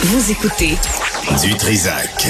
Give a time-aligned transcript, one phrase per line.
[0.00, 0.76] Vous écoutez
[1.42, 2.28] Du Trisac.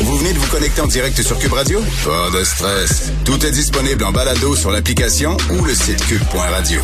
[0.00, 1.80] Vous venez de vous connecter en direct sur Cube Radio?
[2.04, 3.12] Pas de stress.
[3.24, 6.80] Tout est disponible en balado sur l'application ou le site cube.radio.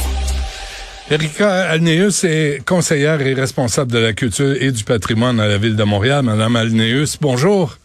[1.10, 5.74] Erika Alneus est conseillère et responsable de la culture et du patrimoine à la Ville
[5.74, 6.22] de Montréal.
[6.22, 7.76] Madame Alneus, bonjour.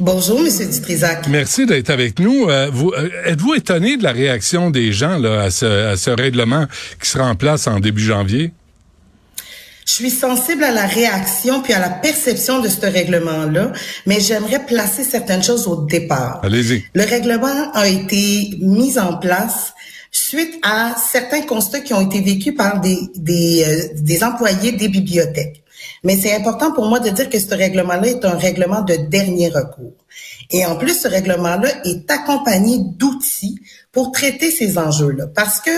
[0.00, 1.28] Bonjour, Monsieur Dutrisac.
[1.28, 2.48] Merci d'être avec nous.
[2.48, 6.10] Euh, vous, euh, êtes-vous étonné de la réaction des gens là, à, ce, à ce
[6.10, 6.66] règlement
[7.00, 8.52] qui sera en place en début janvier?
[9.86, 13.72] Je suis sensible à la réaction puis à la perception de ce règlement-là,
[14.06, 16.40] mais j'aimerais placer certaines choses au départ.
[16.42, 16.84] Allez-y.
[16.94, 19.74] Le règlement a été mis en place
[20.10, 24.88] suite à certains constats qui ont été vécus par des, des, euh, des employés des
[24.88, 25.62] bibliothèques.
[26.04, 29.48] Mais c'est important pour moi de dire que ce règlement-là est un règlement de dernier
[29.48, 29.94] recours.
[30.50, 33.58] Et en plus, ce règlement-là est accompagné d'outils
[33.90, 35.26] pour traiter ces enjeux-là.
[35.34, 35.70] Parce que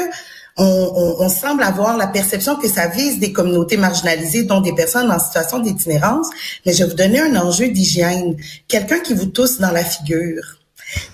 [0.57, 4.75] on, on, on, semble avoir la perception que ça vise des communautés marginalisées, dont des
[4.75, 6.29] personnes en situation d'itinérance.
[6.65, 8.37] Mais je vais vous donner un enjeu d'hygiène.
[8.67, 10.59] Quelqu'un qui vous tousse dans la figure.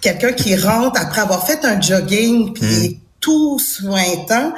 [0.01, 2.95] Quelqu'un qui rentre après avoir fait un jogging, puis mmh.
[3.21, 4.53] tout sointant.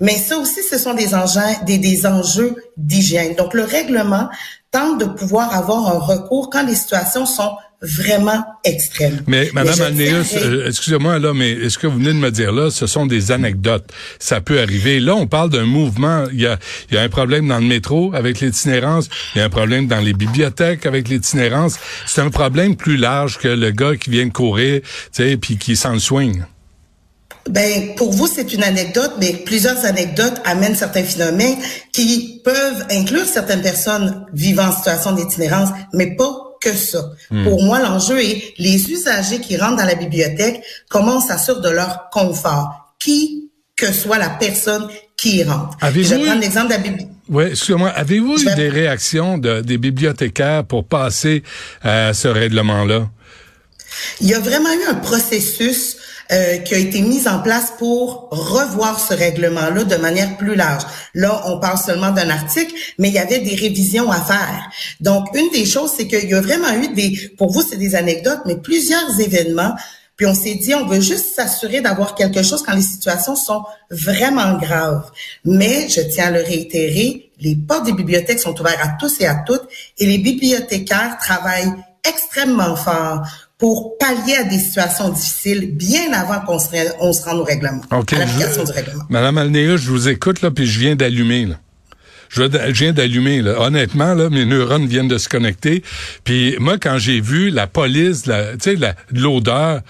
[0.00, 3.34] Mais ça aussi, ce sont des enjeux, des, des enjeux d'hygiène.
[3.34, 4.28] Donc, le règlement
[4.70, 9.22] tente de pouvoir avoir un recours quand les situations sont vraiment extrêmes.
[9.26, 12.70] Mais Madame Alnéus, euh, excusez-moi là, mais est-ce que vous venez de me dire là,
[12.70, 13.88] ce sont des anecdotes?
[14.18, 14.98] Ça peut arriver.
[14.98, 16.26] Là, on parle d'un mouvement.
[16.32, 16.58] Il y a,
[16.90, 19.08] il y a un problème dans le métro avec l'itinérance.
[19.34, 21.78] Il y a un problème dans les bibliothèques avec l'itinérance.
[22.06, 25.56] C'est un problème plus large que le gars qui vient de courir, tu sais, puis
[25.56, 26.46] qui s'en soigne.
[27.48, 31.56] Ben, pour vous, c'est une anecdote, mais plusieurs anecdotes amènent certains phénomènes
[31.92, 37.10] qui peuvent inclure certaines personnes vivant en situation d'itinérance, mais pas que ça.
[37.30, 37.44] Hmm.
[37.44, 41.68] Pour moi, l'enjeu est les usagers qui rentrent dans la bibliothèque, comment on s'assure de
[41.68, 45.76] leur confort, qui que soit la personne qui y rentre.
[45.82, 47.08] Je l'exemple de la bibliothèque.
[47.28, 47.90] Oui, excusez-moi.
[47.90, 51.42] Avez-vous eu des réactions de, des bibliothécaires pour passer
[51.82, 53.08] à ce règlement-là?
[54.20, 55.97] Il y a vraiment eu un processus
[56.30, 60.82] euh, qui a été mise en place pour revoir ce règlement-là de manière plus large.
[61.14, 64.70] Là, on parle seulement d'un article, mais il y avait des révisions à faire.
[65.00, 67.94] Donc, une des choses, c'est qu'il y a vraiment eu des, pour vous, c'est des
[67.94, 69.74] anecdotes, mais plusieurs événements
[70.18, 73.62] puis on s'est dit, on veut juste s'assurer d'avoir quelque chose quand les situations sont
[73.88, 75.12] vraiment graves.
[75.44, 79.26] Mais je tiens à le réitérer, les portes des bibliothèques sont ouvertes à tous et
[79.26, 81.72] à toutes et les bibliothécaires travaillent
[82.04, 83.22] extrêmement fort
[83.58, 86.68] pour pallier à des situations difficiles bien avant qu'on se,
[87.00, 89.04] on se rende au règlement, okay, à l'application du règlement.
[89.08, 91.56] Madame Alnéa, je vous écoute là, puis je viens d'allumer là.
[92.28, 92.42] Je,
[92.72, 93.60] viens d'allumer là.
[93.60, 95.82] Honnêtement là, mes neurones viennent de se connecter.
[96.24, 98.30] Puis moi, quand j'ai vu la police, tu
[98.60, 98.76] sais,
[99.10, 99.80] l'odeur,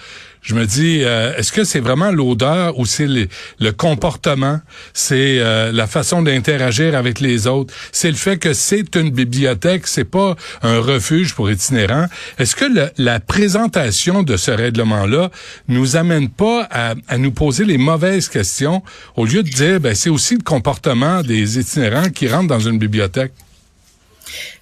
[0.49, 4.61] je me dis, euh, est-ce que c'est vraiment l'odeur ou c'est le, comportement,
[4.95, 9.87] c'est euh, la façon d'interagir avec les autres, c'est le fait que c'est une bibliothèque,
[9.87, 12.07] c'est pas un refuge pour itinérants?
[12.39, 12.65] Est-ce que
[12.97, 15.31] la présentation de ce règlement-là
[15.69, 18.83] nous amène pas à, à, nous poser les mauvaises questions
[19.17, 22.79] au lieu de dire, ben c'est aussi le comportement des itinérants qui rentrent dans une
[22.79, 23.33] bibliothèque?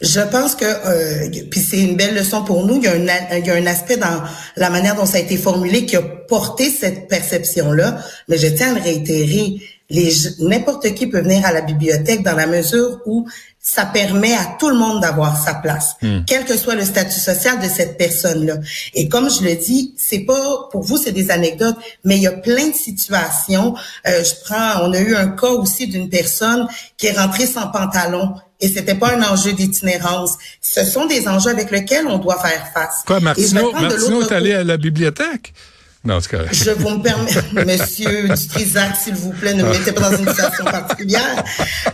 [0.01, 3.39] Je pense que, euh, puis c'est une belle leçon pour nous, il y, a un,
[3.39, 4.23] il y, a un, aspect dans
[4.57, 8.73] la manière dont ça a été formulé qui a porté cette perception-là, mais je tiens
[8.73, 9.61] à le réitérer.
[10.41, 13.29] N'importe qui peut venir à la bibliothèque dans la mesure où
[13.67, 16.21] ça permet à tout le monde d'avoir sa place, hmm.
[16.25, 18.59] quel que soit le statut social de cette personne-là.
[18.95, 22.29] Et comme je le dis, c'est pas pour vous, c'est des anecdotes, mais il y
[22.29, 23.75] a plein de situations.
[24.07, 27.67] Euh, je prends, on a eu un cas aussi d'une personne qui est rentrée sans
[27.69, 30.37] pantalon et c'était pas un enjeu d'itinérance.
[30.61, 33.03] Ce sont des enjeux avec lesquels on doit faire face.
[33.07, 35.53] Quoi, Martineau, Martineau est allé à la bibliothèque?
[36.07, 36.55] Non, c'est correct.
[36.55, 37.33] Je vous me permets,
[37.67, 41.45] Monsieur Dutrisac, s'il vous plaît, ne me mettez pas dans une situation particulière.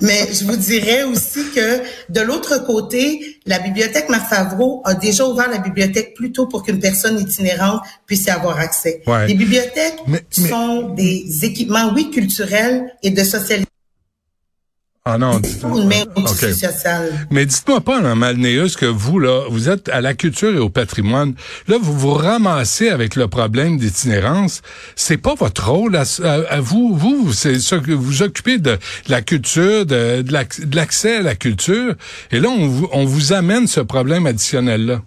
[0.02, 1.80] Mais je vous dirais aussi que
[2.10, 6.62] de l'autre côté, la bibliothèque Marc Favreau a déjà ouvert la bibliothèque plus tôt pour
[6.62, 9.02] qu'une personne itinérante puisse y avoir accès.
[9.26, 9.98] Les bibliothèques
[10.30, 13.72] sont des équipements, oui, culturels et de socialisation
[15.04, 15.40] ah non.
[17.32, 20.68] Mais dites-moi pas, là, Malnéus, que vous, là, vous êtes à la culture et au
[20.68, 21.34] patrimoine.
[21.66, 24.62] Là, vous vous ramassez avec le problème d'itinérance.
[24.94, 26.94] C'est pas votre rôle à, vous.
[26.94, 28.78] Vous, c'est ça que vous occupez de,
[29.09, 31.97] la culture, de, de l'accès à la culture.
[32.30, 35.00] Et là, on, on vous amène ce problème additionnel-là.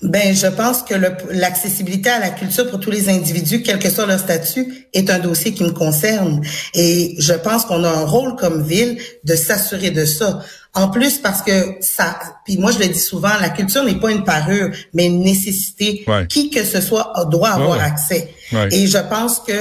[0.00, 0.94] Ben, je pense que
[1.30, 5.18] l'accessibilité à la culture pour tous les individus, quel que soit leur statut, est un
[5.18, 6.40] dossier qui me concerne.
[6.74, 10.40] Et je pense qu'on a un rôle comme ville de s'assurer de ça.
[10.74, 14.12] En plus, parce que ça, puis moi je le dis souvent, la culture n'est pas
[14.12, 16.04] une parure, mais une nécessité.
[16.28, 18.32] Qui que ce soit doit avoir accès.
[18.70, 19.52] Et je pense que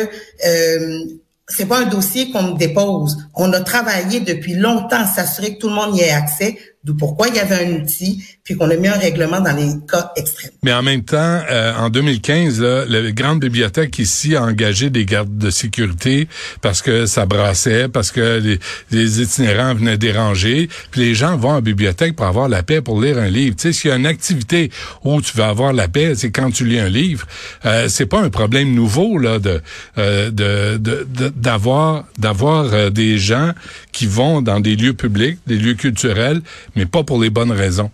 [0.45, 0.99] euh,
[1.47, 3.17] c'est pas un dossier qu'on dépose.
[3.33, 6.57] On a travaillé depuis longtemps à s'assurer que tout le monde y ait accès,
[6.93, 10.11] pourquoi il y avait un outil, puis qu'on a mis un règlement dans les cas
[10.15, 10.51] extrêmes.
[10.63, 15.05] Mais en même temps, euh, en 2015, là, la grande bibliothèque ici a engagé des
[15.05, 16.27] gardes de sécurité
[16.61, 18.57] parce que ça brassait, parce que
[18.91, 20.69] les, itinérants venaient déranger.
[20.91, 23.55] Puis les gens vont en bibliothèque pour avoir la paix, pour lire un livre.
[23.55, 24.71] Tu sais, s'il y a une activité
[25.03, 27.25] où tu vas avoir la paix, c'est quand tu lis un livre.
[27.65, 29.61] Euh, c'est pas un problème nouveau là de
[29.97, 30.77] euh,
[31.35, 33.51] d'avoir d'avoir euh, des gens
[33.97, 36.41] qui vont dans des lieux publics, des lieux culturels,
[36.75, 37.89] mais pas pour les bonnes raisons.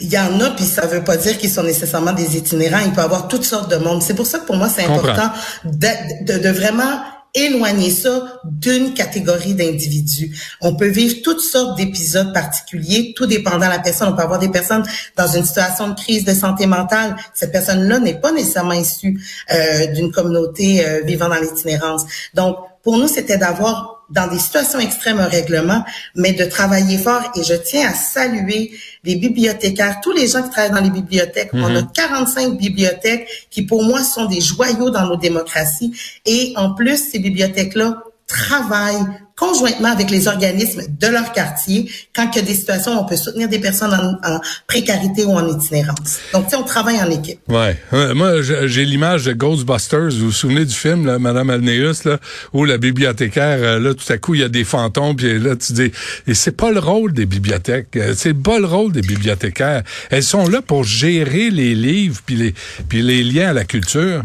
[0.00, 2.80] Il y en a, puis ça veut pas dire qu'ils sont nécessairement des itinérants.
[2.84, 4.02] Il peut y avoir toutes sortes de monde.
[4.02, 5.30] C'est pour ça que pour moi, c'est important
[5.64, 7.02] de, de, vraiment
[7.34, 10.36] éloigner ça d'une catégorie d'individus.
[10.60, 14.08] On peut vivre toutes sortes d'épisodes particuliers, tout dépendant de la personne.
[14.08, 14.82] On peut avoir des personnes
[15.16, 17.14] dans une situation de crise de santé mentale.
[17.32, 19.20] Cette personne-là n'est pas nécessairement issue
[19.52, 22.02] euh, d'une communauté euh, vivant dans l'itinérance.
[22.34, 25.84] Donc, pour nous, c'était d'avoir dans des situations extrêmes un règlement,
[26.14, 27.22] mais de travailler fort.
[27.36, 28.72] Et je tiens à saluer
[29.04, 31.50] les bibliothécaires, tous les gens qui travaillent dans les bibliothèques.
[31.52, 32.56] On a 45 mhm.
[32.56, 35.92] bibliothèques qui, pour moi, sont des joyaux dans nos démocraties.
[36.24, 39.06] Et en plus, ces bibliothèques-là travaillent
[39.38, 43.04] conjointement avec les organismes de leur quartier quand il y a des situations où on
[43.04, 46.18] peut soutenir des personnes en, précarité ou en itinérance.
[46.32, 47.40] Donc, tu sais, on travaille en équipe.
[47.48, 47.78] Ouais.
[48.14, 50.10] moi, j'ai l'image de Ghostbusters.
[50.10, 52.18] Vous vous souvenez du film, là, Madame Alneus, là,
[52.52, 55.56] où la bibliothécaire, euh, là, tout à coup, il y a des fantômes, puis là,
[55.56, 55.92] tu dis,
[56.26, 57.96] et c'est pas le rôle des bibliothèques.
[57.96, 59.82] Euh, c'est pas le rôle des bibliothécaires.
[60.10, 62.54] Elles sont là pour gérer les livres puis les,
[62.88, 64.22] puis les liens à la culture.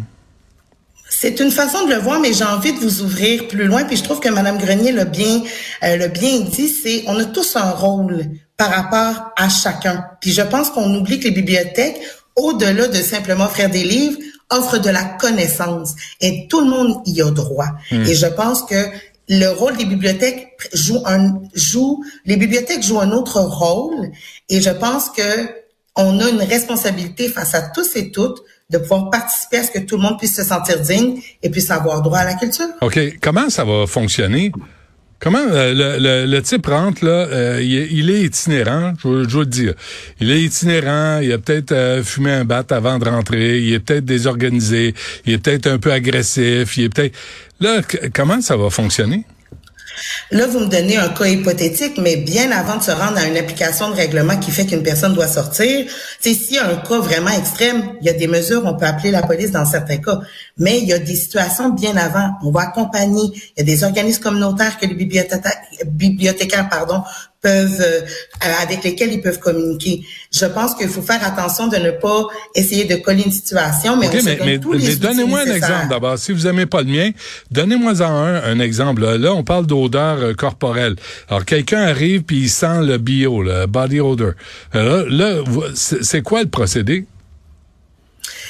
[1.16, 3.84] C'est une façon de le voir, mais j'ai envie de vous ouvrir plus loin.
[3.84, 5.44] Puis je trouve que Madame Grenier l'a bien,
[5.84, 6.68] euh, bien dit.
[6.68, 8.26] C'est, on a tous un rôle
[8.58, 10.06] par rapport à chacun.
[10.22, 12.02] Puis je pense qu'on oublie que les bibliothèques,
[12.36, 14.18] au-delà de simplement faire des livres,
[14.50, 15.94] offrent de la connaissance.
[16.20, 17.70] Et tout le monde y a droit.
[17.92, 18.04] Hmm.
[18.08, 18.88] Et je pense que
[19.30, 24.10] le rôle des bibliothèques joue un, joue, les bibliothèques jouent un autre rôle.
[24.50, 25.64] Et je pense que
[25.96, 29.80] on a une responsabilité face à tous et toutes de pouvoir participer à ce que
[29.80, 32.68] tout le monde puisse se sentir digne et puisse avoir droit à la culture.
[32.82, 33.00] OK.
[33.22, 34.52] Comment ça va fonctionner?
[35.24, 39.46] Comment euh, le, le, type rentre là, euh, il, est itinérant, je, je veux le
[39.46, 39.74] dire.
[40.20, 43.80] Il est itinérant, il a peut-être euh, fumé un bat avant de rentrer, il est
[43.80, 44.94] peut-être désorganisé,
[45.26, 47.16] il est peut-être un peu agressif, il est peut-être
[47.62, 47.80] là
[48.14, 49.24] comment ça va fonctionner?
[50.32, 53.38] Là, vous me donnez un cas hypothétique, mais bien avant de se rendre à une
[53.38, 55.86] application de règlement qui fait qu'une personne doit sortir,
[56.20, 59.24] c'est s'il un cas vraiment extrême, il y a des mesures, on peut appeler la
[59.24, 60.20] police dans certains cas,
[60.58, 62.32] mais il y a des situations bien avant.
[62.44, 65.52] On va accompagner, il y a des organismes communautaires que les bibliothécaires,
[65.86, 67.04] bibliothécaires pardon,
[67.44, 68.02] peuvent euh,
[68.62, 70.02] avec lesquels ils peuvent communiquer.
[70.32, 72.26] Je pense qu'il faut faire attention de ne pas
[72.56, 76.18] essayer de coller une situation, mais mais, mais, donnez-moi un exemple d'abord.
[76.18, 77.12] Si vous aimez pas le mien,
[77.52, 79.04] donnez-moi un, un exemple.
[79.04, 80.96] Là, on parle d'odeur euh, corporelle.
[81.28, 84.32] Alors quelqu'un arrive puis il sent le bio, le body odor.
[84.74, 85.44] là
[85.76, 87.06] c'est quoi le procédé?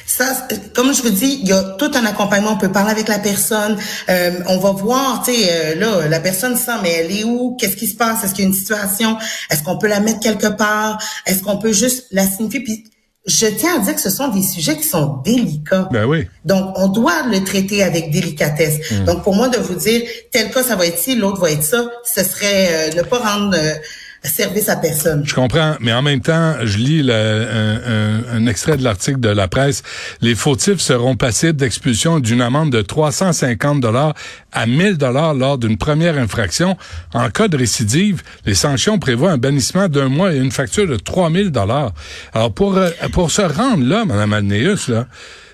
[0.06, 2.51] Ça, comme je vous dis, il y a tout un accompagnement.
[2.51, 3.77] On peut parler avec la personne.
[4.09, 7.56] Euh, on va voir, tu sais, euh, là, la personne sent, mais elle est où?
[7.59, 8.24] Qu'est-ce qui se passe?
[8.24, 9.18] Est-ce qu'il y a une situation?
[9.50, 11.01] Est-ce qu'on peut la mettre quelque part?
[11.25, 12.62] Est-ce qu'on peut juste la signifier?
[12.62, 12.85] Puis,
[13.25, 15.88] je tiens à dire que ce sont des sujets qui sont délicats.
[15.91, 16.27] Ben oui.
[16.44, 18.91] Donc, on doit le traiter avec délicatesse.
[18.91, 19.06] Hmm.
[19.06, 20.01] Donc, pour moi, de vous dire,
[20.31, 23.19] tel cas, ça va être ci, l'autre va être ça, ce serait euh, ne pas
[23.19, 23.56] rendre
[25.25, 29.83] Je comprends, mais en même temps, je lis un, extrait de l'article de la presse.
[30.21, 34.14] Les fautifs seront passibles d'expulsion d'une amende de 350 dollars
[34.54, 36.78] à 1000 dollars lors d'une première infraction.
[37.14, 40.95] En cas de récidive, les sanctions prévoient un bannissement d'un mois et une facture de
[40.95, 41.94] 3000 dollars.
[42.33, 45.07] Alors pour euh, pour se rendre là, Madame Alneus, là,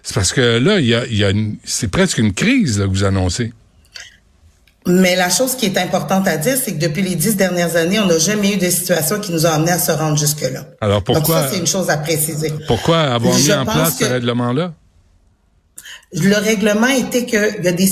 [0.04, 3.04] c'est parce que là, il y a, y c'est presque une crise là, que vous
[3.04, 3.52] annoncez.
[4.90, 8.00] Mais la chose qui est importante à dire, c'est que depuis les dix dernières années,
[8.00, 10.66] on n'a jamais eu de situation qui nous a amené à se rendre jusque-là.
[10.82, 12.52] Alors pourquoi Donc ça, c'est une chose à préciser.
[12.68, 14.74] Pourquoi avoir mis en place ce règlement-là?
[16.12, 17.88] Le règlement était que il y a des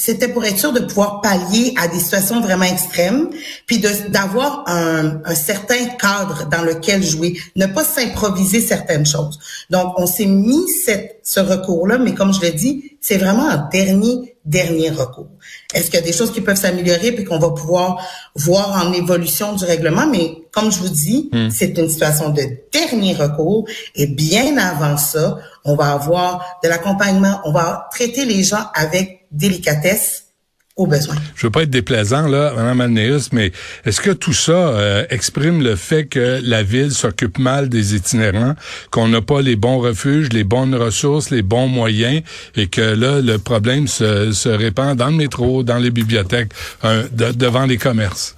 [0.00, 3.28] c'était pour être sûr de pouvoir pallier à des situations vraiment extrêmes,
[3.66, 9.38] puis d'avoir un, un, certain cadre dans lequel jouer, ne pas s'improviser certaines choses.
[9.68, 13.68] Donc, on s'est mis cette, ce recours-là, mais comme je l'ai dit, c'est vraiment un
[13.70, 15.28] dernier, dernier recours.
[15.74, 18.04] Est-ce qu'il y a des choses qui peuvent s'améliorer puis qu'on va pouvoir
[18.34, 20.06] voir en évolution du règlement?
[20.06, 21.50] Mais comme je vous dis, hmm.
[21.50, 22.42] c'est une situation de
[22.72, 28.42] dernier recours et bien avant ça, on va avoir de l'accompagnement, on va traiter les
[28.42, 30.29] gens avec délicatesse
[30.80, 31.16] aux besoins.
[31.36, 33.52] Je veux pas être déplaisant là, Mme Alneus, mais
[33.84, 38.54] est-ce que tout ça euh, exprime le fait que la ville s'occupe mal des itinérants,
[38.90, 42.22] qu'on n'a pas les bons refuges, les bonnes ressources, les bons moyens,
[42.56, 46.52] et que là le problème se, se répand dans le métro, dans les bibliothèques,
[47.12, 48.36] devant les commerces?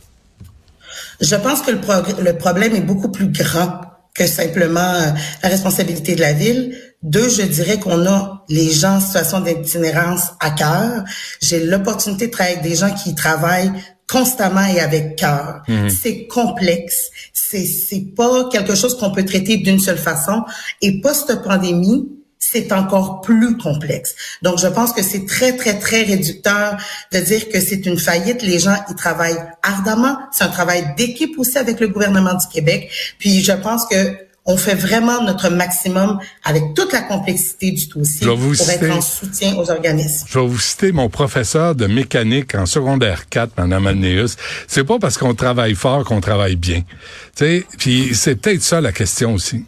[1.21, 1.79] Je pense que le,
[2.25, 5.11] le problème est beaucoup plus grand que simplement euh,
[5.43, 6.77] la responsabilité de la ville.
[7.03, 11.05] Deux, je dirais qu'on a les gens en situation d'itinérance à cœur.
[11.41, 13.73] J'ai l'opportunité de travailler avec des gens qui travaillent
[14.09, 15.63] constamment et avec cœur.
[15.67, 15.91] Mhm.
[15.91, 17.11] C'est complexe.
[17.33, 20.43] C'est c'est pas quelque chose qu'on peut traiter d'une seule façon.
[20.81, 22.09] Et post-pandémie,
[22.45, 24.17] c'est encore plus complexe.
[24.43, 26.77] Donc, je pense que c'est très, très, très réducteur
[27.13, 28.43] de dire que c'est une faillite.
[28.43, 30.19] Les gens, ils travaillent ardemment.
[30.33, 32.91] C'est un travail d'équipe aussi avec le gouvernement du Québec.
[33.21, 38.27] Puis, je pense que on fait vraiment notre maximum avec toute la complexité du dossier
[38.27, 40.27] pour être en soutien aux organismes.
[40.29, 44.35] Je vais vous citer mon professeur de mécanique en secondaire 4, Mme Alneus.
[44.67, 46.81] C'est pas parce qu'on travaille fort qu'on travaille bien.
[47.37, 49.65] Tu sais, puis c'est peut-être ça la question aussi.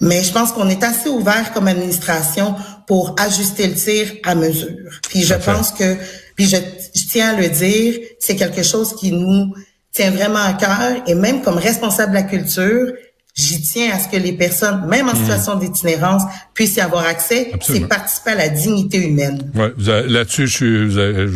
[0.00, 2.54] Mais je pense qu'on est assez ouvert comme administration
[2.86, 4.90] pour ajuster le tir à mesure.
[5.08, 5.96] Puis je pense que,
[6.36, 9.54] puis je, je tiens à le dire, c'est quelque chose qui nous
[9.92, 11.02] tient vraiment à cœur.
[11.06, 12.92] Et même comme responsable de la culture,
[13.40, 15.18] j'y tiens à ce que les personnes, même en mhm.
[15.18, 16.22] situation d'itinérance,
[16.54, 17.52] puissent y avoir accès.
[17.60, 19.50] C'est participer à la dignité humaine.
[19.54, 19.72] Ouais,
[20.06, 21.30] là-dessus, je suis, je,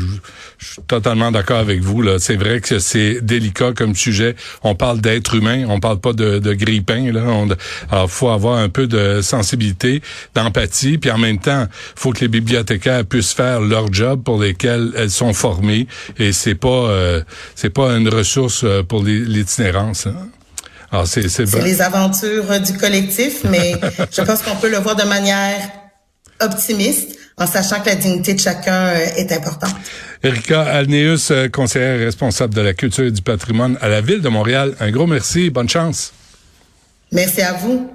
[0.58, 2.02] suis totalement d'accord avec vous.
[2.02, 4.36] Là, c'est vrai que c'est délicat comme sujet.
[4.62, 7.12] On parle d'être humain, on parle pas de, de grille-pain.
[7.12, 7.48] Là, on,
[7.90, 10.02] alors faut avoir un peu de sensibilité,
[10.34, 14.92] d'empathie, puis en même temps, faut que les bibliothécaires puissent faire leur job pour lesquels
[14.96, 15.86] elles sont formées.
[16.18, 17.22] Et c'est pas, euh,
[17.54, 20.06] c'est pas une ressource euh, pour l'itinérance.
[20.06, 20.28] Hein.
[20.92, 21.22] Ah, c'est
[21.62, 23.74] les aventures du collectif, mais
[24.12, 25.58] je pense qu'on peut le voir de manière
[26.40, 29.74] optimiste en sachant que la dignité de chacun euh, est importante.
[30.22, 34.28] Erika Alneus, euh, conseillère responsable de la culture et du patrimoine à la Ville de
[34.28, 36.12] Montréal, un gros merci, bonne chance.
[37.12, 37.93] Merci à vous.